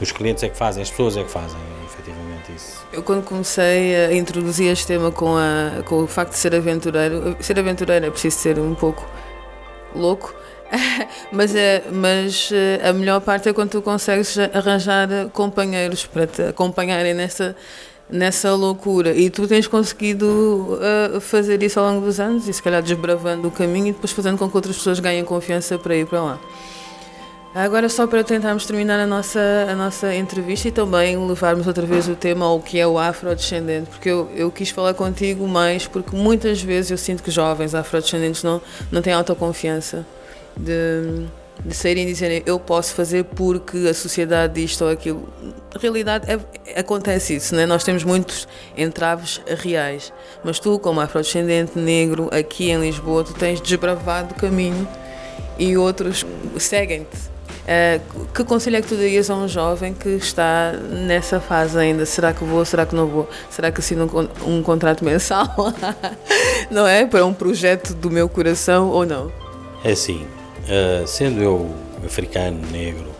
Os 0.00 0.10
clientes 0.10 0.42
é 0.42 0.48
que 0.48 0.56
fazem, 0.56 0.82
as 0.82 0.90
pessoas 0.90 1.16
é 1.16 1.22
que 1.22 1.30
fazem, 1.30 1.58
efetivamente, 1.84 2.52
isso. 2.56 2.84
Eu, 2.92 3.04
quando 3.04 3.24
comecei 3.24 3.94
a 3.94 4.12
introduzir 4.12 4.66
este 4.70 4.86
tema 4.86 5.12
com, 5.12 5.36
a, 5.36 5.82
com 5.84 6.02
o 6.02 6.06
facto 6.08 6.32
de 6.32 6.38
ser 6.38 6.54
aventureiro, 6.54 7.36
ser 7.38 7.56
aventureiro 7.56 8.06
é 8.06 8.10
preciso 8.10 8.36
ser 8.36 8.58
um 8.58 8.74
pouco 8.74 9.06
louco 9.94 10.34
mas, 11.32 11.54
é, 11.54 11.84
mas 11.90 12.50
eh, 12.52 12.80
a 12.88 12.92
melhor 12.92 13.20
parte 13.20 13.48
é 13.48 13.52
quando 13.52 13.70
tu 13.70 13.82
consegues 13.82 14.38
arranjar 14.38 15.08
companheiros 15.32 16.06
para 16.06 16.26
te 16.26 16.42
acompanharem 16.42 17.12
nessa, 17.12 17.56
nessa 18.08 18.54
loucura. 18.54 19.12
E 19.12 19.30
tu 19.30 19.46
tens 19.48 19.66
conseguido 19.66 20.78
uh, 21.16 21.20
fazer 21.20 21.62
isso 21.62 21.80
ao 21.80 21.86
longo 21.86 22.06
dos 22.06 22.20
anos 22.20 22.48
e 22.48 22.52
se 22.52 22.62
calhar 22.62 22.82
desbravando 22.82 23.48
o 23.48 23.50
caminho 23.50 23.88
e 23.88 23.92
depois 23.92 24.12
fazendo 24.12 24.38
com 24.38 24.48
que 24.48 24.56
outras 24.56 24.76
pessoas 24.76 25.00
ganhem 25.00 25.24
confiança 25.24 25.78
para 25.78 25.96
ir 25.96 26.06
para 26.06 26.22
lá. 26.22 26.40
Agora 27.52 27.88
só 27.88 28.06
para 28.06 28.22
tentarmos 28.22 28.64
terminar 28.64 29.00
a 29.00 29.06
nossa, 29.08 29.40
a 29.68 29.74
nossa 29.74 30.14
entrevista 30.14 30.68
e 30.68 30.70
também 30.70 31.18
levarmos 31.18 31.66
outra 31.66 31.84
vez 31.84 32.06
o 32.06 32.14
tema 32.14 32.46
ao 32.46 32.60
que 32.60 32.78
é 32.78 32.86
o 32.86 32.96
afrodescendente, 32.96 33.90
porque 33.90 34.08
eu, 34.08 34.30
eu 34.36 34.52
quis 34.52 34.70
falar 34.70 34.94
contigo 34.94 35.48
mais 35.48 35.84
porque 35.84 36.14
muitas 36.14 36.62
vezes 36.62 36.92
eu 36.92 36.96
sinto 36.96 37.24
que 37.24 37.30
jovens 37.32 37.74
afrodescendentes 37.74 38.44
não, 38.44 38.62
não 38.92 39.02
têm 39.02 39.12
autoconfiança 39.12 40.06
de, 40.56 41.26
de 41.64 41.74
saírem 41.74 42.04
e 42.04 42.06
dizerem 42.06 42.42
eu 42.46 42.58
posso 42.58 42.94
fazer 42.94 43.24
porque 43.24 43.88
a 43.88 43.94
sociedade 43.94 44.54
diz 44.54 44.80
ou 44.80 44.88
aquilo. 44.88 45.28
Na 45.74 45.80
realidade 45.80 46.26
é, 46.30 46.80
acontece 46.80 47.36
isso, 47.36 47.54
né? 47.54 47.66
nós 47.66 47.84
temos 47.84 48.04
muitos 48.04 48.46
entraves 48.76 49.40
reais, 49.46 50.12
mas 50.44 50.58
tu 50.58 50.78
como 50.78 51.00
afrodescendente 51.00 51.78
negro 51.78 52.28
aqui 52.32 52.70
em 52.70 52.80
Lisboa 52.80 53.24
tu 53.24 53.34
tens 53.34 53.60
desbravado 53.60 54.34
o 54.34 54.36
caminho 54.36 54.86
e 55.58 55.76
outros 55.76 56.24
seguem-te 56.58 57.30
Uh, 57.70 58.26
que 58.34 58.42
conselho 58.42 58.76
é 58.76 58.82
que 58.82 58.88
tu 58.88 58.96
darias 58.96 59.30
a 59.30 59.34
um 59.36 59.46
jovem 59.46 59.94
que 59.94 60.08
está 60.08 60.72
nessa 60.72 61.38
fase 61.38 61.78
ainda? 61.78 62.04
Será 62.04 62.32
que 62.32 62.42
vou, 62.42 62.64
será 62.64 62.84
que 62.84 62.96
não 62.96 63.06
vou? 63.06 63.28
Será 63.48 63.70
que 63.70 63.78
assino 63.78 64.10
um, 64.44 64.56
um 64.56 64.62
contrato 64.62 65.04
mensal? 65.04 65.46
não 66.68 66.84
é? 66.84 67.06
Para 67.06 67.24
um 67.24 67.32
projeto 67.32 67.94
do 67.94 68.10
meu 68.10 68.28
coração 68.28 68.88
ou 68.88 69.06
não? 69.06 69.30
É 69.84 69.92
assim, 69.92 70.26
uh, 70.70 71.06
sendo 71.06 71.42
eu 71.42 71.74
africano, 72.04 72.60
negro, 72.70 73.10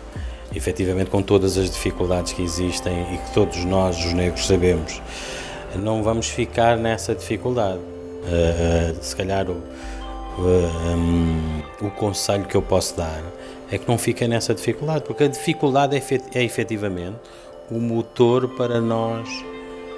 efetivamente 0.55 1.09
com 1.09 1.21
todas 1.21 1.57
as 1.57 1.69
dificuldades 1.69 2.33
que 2.33 2.41
existem 2.41 3.13
e 3.13 3.17
que 3.17 3.33
todos 3.33 3.63
nós, 3.65 3.97
os 3.97 4.13
negros, 4.13 4.47
sabemos, 4.47 5.01
não 5.75 6.03
vamos 6.03 6.27
ficar 6.27 6.77
nessa 6.77 7.13
dificuldade. 7.13 7.79
Uh, 7.79 8.95
se 9.01 9.15
calhar 9.15 9.49
o, 9.49 9.61
um, 10.39 11.61
o 11.81 11.89
conselho 11.91 12.45
que 12.45 12.55
eu 12.55 12.61
posso 12.61 12.95
dar 12.95 13.21
é 13.71 13.77
que 13.77 13.87
não 13.87 13.97
fiquem 13.97 14.27
nessa 14.27 14.53
dificuldade, 14.53 15.03
porque 15.05 15.23
a 15.23 15.27
dificuldade 15.27 15.95
é, 15.95 16.39
é 16.39 16.43
efetivamente 16.43 17.17
o 17.69 17.79
motor 17.79 18.49
para 18.49 18.81
nós 18.81 19.29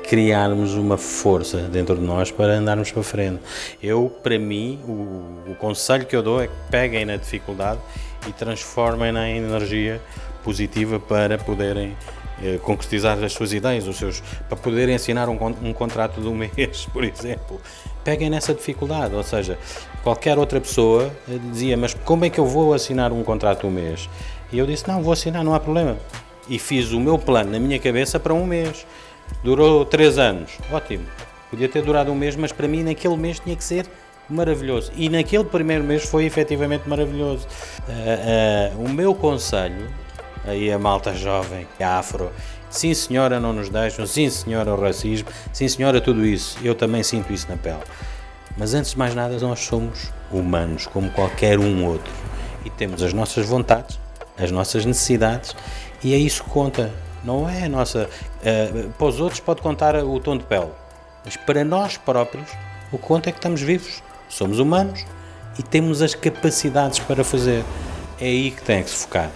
criarmos 0.07 0.75
uma 0.75 0.97
força 0.97 1.57
dentro 1.57 1.95
de 1.95 2.01
nós 2.01 2.31
para 2.31 2.53
andarmos 2.53 2.91
para 2.91 3.03
frente. 3.03 3.39
Eu, 3.81 4.11
para 4.21 4.37
mim, 4.37 4.79
o, 4.87 5.51
o 5.51 5.55
conselho 5.55 6.05
que 6.05 6.15
eu 6.15 6.21
dou 6.21 6.41
é 6.41 6.47
que 6.47 6.53
peguem 6.69 7.05
na 7.05 7.15
dificuldade 7.15 7.79
e 8.27 8.31
transformem-na 8.31 9.29
em 9.29 9.37
energia 9.37 10.01
positiva 10.43 10.99
para 10.99 11.37
poderem 11.37 11.95
eh, 12.43 12.59
concretizar 12.61 13.21
as 13.23 13.31
suas 13.31 13.53
ideias, 13.53 13.87
os 13.87 13.95
seus, 13.95 14.21
para 14.49 14.57
poderem 14.57 14.95
assinar 14.95 15.29
um, 15.29 15.37
um 15.63 15.71
contrato 15.71 16.19
de 16.19 16.27
um 16.27 16.35
mês, 16.57 16.87
por 16.91 17.03
exemplo. 17.03 17.59
Peguem 18.03 18.29
nessa 18.29 18.53
dificuldade, 18.53 19.15
ou 19.15 19.23
seja, 19.23 19.57
qualquer 20.03 20.37
outra 20.37 20.59
pessoa 20.59 21.11
eh, 21.29 21.37
dizia, 21.51 21.77
mas 21.77 21.93
como 21.93 22.25
é 22.25 22.29
que 22.29 22.39
eu 22.39 22.45
vou 22.45 22.73
assinar 22.73 23.13
um 23.13 23.23
contrato 23.23 23.61
de 23.61 23.67
um 23.67 23.71
mês? 23.71 24.09
E 24.51 24.57
eu 24.59 24.65
disse, 24.65 24.87
não, 24.87 25.01
vou 25.01 25.13
assinar, 25.13 25.43
não 25.43 25.53
há 25.53 25.59
problema. 25.59 25.97
E 26.49 26.59
fiz 26.59 26.91
o 26.91 26.99
meu 26.99 27.17
plano 27.17 27.51
na 27.51 27.59
minha 27.59 27.79
cabeça 27.79 28.19
para 28.19 28.33
um 28.33 28.45
mês. 28.45 28.85
Durou 29.43 29.85
três 29.85 30.17
anos, 30.17 30.57
ótimo. 30.71 31.05
Podia 31.49 31.69
ter 31.69 31.83
durado 31.83 32.11
um 32.11 32.15
mês, 32.15 32.35
mas 32.35 32.51
para 32.51 32.67
mim 32.67 32.83
naquele 32.83 33.15
mês 33.15 33.39
tinha 33.39 33.55
que 33.55 33.63
ser 33.63 33.85
maravilhoso. 34.29 34.91
E 34.95 35.09
naquele 35.09 35.43
primeiro 35.43 35.83
mês 35.83 36.03
foi 36.03 36.25
efetivamente 36.25 36.87
maravilhoso. 36.87 37.47
Uh, 37.87 38.79
uh, 38.79 38.85
o 38.85 38.89
meu 38.89 39.13
conselho 39.13 39.87
aí 40.45 40.71
a 40.71 40.77
malta 40.77 41.13
jovem, 41.13 41.67
afro. 41.79 42.31
Sim, 42.69 42.93
senhora, 42.93 43.39
não 43.39 43.53
nos 43.53 43.69
deixam. 43.69 44.05
Sim, 44.05 44.29
senhora, 44.29 44.73
o 44.73 44.79
racismo. 44.79 45.27
Sim, 45.51 45.67
senhora, 45.67 46.01
tudo 46.01 46.25
isso. 46.25 46.57
Eu 46.63 46.75
também 46.75 47.03
sinto 47.03 47.31
isso 47.31 47.47
na 47.49 47.55
pele. 47.55 47.83
Mas 48.57 48.73
antes 48.73 48.91
de 48.91 48.97
mais 48.97 49.13
nada, 49.15 49.37
nós 49.39 49.59
somos 49.59 50.11
humanos, 50.31 50.87
como 50.87 51.09
qualquer 51.11 51.59
um 51.59 51.85
outro. 51.85 52.11
E 52.65 52.69
temos 52.69 53.01
as 53.03 53.13
nossas 53.13 53.45
vontades, 53.45 53.99
as 54.37 54.51
nossas 54.51 54.85
necessidades, 54.85 55.55
e 56.03 56.13
é 56.13 56.17
isso 56.17 56.43
que 56.43 56.49
conta. 56.49 56.91
Não 57.23 57.49
é 57.49 57.63
a 57.63 57.69
nossa. 57.69 58.09
Uh, 58.41 58.89
para 58.91 59.07
os 59.07 59.19
outros 59.19 59.39
pode 59.39 59.61
contar 59.61 59.95
o 59.95 60.19
tom 60.19 60.37
de 60.37 60.43
pele, 60.43 60.71
mas 61.23 61.37
para 61.37 61.63
nós 61.63 61.97
próprios, 61.97 62.49
o 62.91 62.97
que 62.97 63.03
conta 63.05 63.29
é 63.29 63.31
que 63.31 63.39
estamos 63.39 63.61
vivos, 63.61 64.03
somos 64.27 64.59
humanos 64.59 65.05
e 65.57 65.63
temos 65.63 66.01
as 66.01 66.13
capacidades 66.13 66.99
para 66.99 67.23
fazer. 67.23 67.63
É 68.19 68.25
aí 68.25 68.51
que 68.51 68.61
tem 68.61 68.83
que 68.83 68.89
se 68.89 68.97
focar. 68.97 69.31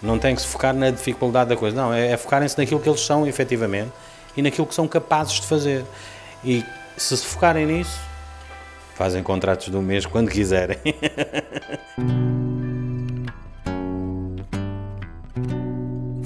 Não 0.00 0.18
tem 0.18 0.34
que 0.34 0.40
se 0.40 0.46
focar 0.46 0.72
na 0.74 0.90
dificuldade 0.90 1.50
da 1.50 1.56
coisa, 1.56 1.76
não, 1.76 1.92
é, 1.92 2.12
é 2.12 2.16
focarem-se 2.16 2.56
naquilo 2.56 2.78
que 2.78 2.88
eles 2.88 3.00
são 3.00 3.26
efetivamente 3.26 3.90
e 4.36 4.42
naquilo 4.42 4.66
que 4.66 4.74
são 4.74 4.86
capazes 4.86 5.34
de 5.34 5.46
fazer. 5.46 5.84
E 6.44 6.64
se 6.96 7.16
se 7.16 7.26
focarem 7.26 7.66
nisso, 7.66 7.98
fazem 8.94 9.22
contratos 9.22 9.74
um 9.74 9.82
mês 9.82 10.06
quando 10.06 10.30
quiserem. 10.30 10.78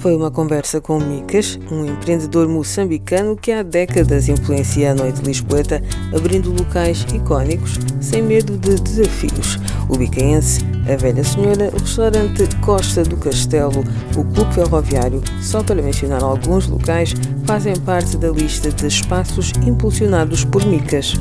Foi 0.03 0.17
uma 0.17 0.29
conversa 0.29 0.81
com 0.81 0.99
Micas, 0.99 1.57
um 1.71 1.85
empreendedor 1.85 2.45
moçambicano 2.49 3.37
que 3.37 3.53
há 3.53 3.63
décadas 3.63 4.27
influencia 4.27 4.91
a 4.91 4.93
noite 4.93 5.21
lisboeta, 5.21 5.81
abrindo 6.13 6.51
locais 6.51 7.05
icónicos 7.15 7.79
sem 8.01 8.21
medo 8.21 8.57
de 8.57 8.75
desafios. 8.81 9.57
O 9.87 9.97
bicaense, 9.97 10.59
a 10.91 10.95
Velha 10.95 11.23
Senhora, 11.23 11.69
o 11.73 11.79
restaurante 11.79 12.47
Costa 12.61 13.03
do 13.03 13.17
Castelo, 13.17 13.83
o 14.15 14.23
Clube 14.23 14.53
Ferroviário, 14.53 15.21
só 15.41 15.63
para 15.63 15.81
mencionar 15.81 16.23
alguns 16.23 16.67
locais, 16.67 17.13
fazem 17.45 17.75
parte 17.77 18.17
da 18.17 18.29
lista 18.29 18.69
de 18.71 18.87
espaços 18.87 19.51
impulsionados 19.65 20.43
por 20.45 20.65
Micas. 20.65 21.13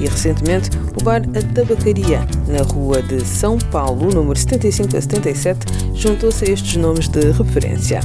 E 0.00 0.06
recentemente, 0.06 0.70
o 1.00 1.04
bar 1.04 1.22
A 1.22 1.54
Tabacaria, 1.54 2.26
na 2.48 2.62
rua 2.62 3.02
de 3.02 3.24
São 3.24 3.58
Paulo, 3.58 4.12
número 4.12 4.38
75 4.38 4.96
a 4.96 5.00
77, 5.00 5.66
juntou-se 5.94 6.44
a 6.44 6.52
estes 6.52 6.76
nomes 6.76 7.08
de 7.08 7.30
referência 7.30 8.00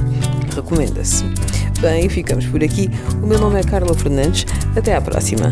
recomenda-se. 0.59 1.23
Bem, 1.79 2.09
ficamos 2.09 2.45
por 2.45 2.63
aqui. 2.63 2.89
O 3.21 3.27
meu 3.27 3.39
nome 3.39 3.59
é 3.59 3.63
Carla 3.63 3.93
Fernandes. 3.93 4.45
Até 4.75 4.95
à 4.95 5.01
próxima. 5.01 5.51